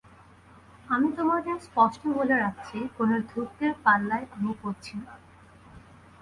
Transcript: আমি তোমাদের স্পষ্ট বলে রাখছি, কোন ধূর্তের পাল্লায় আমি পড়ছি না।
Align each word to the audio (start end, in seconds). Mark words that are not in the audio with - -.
আমি 0.87 1.07
তোমাদের 1.11 1.55
স্পষ্ট 1.59 2.01
বলে 2.17 2.35
রাখছি, 2.35 2.77
কোন 2.97 3.09
ধূর্তের 3.29 3.73
পাল্লায় 3.83 4.25
আমি 4.35 4.51
পড়ছি 4.61 4.93
না। 4.97 5.11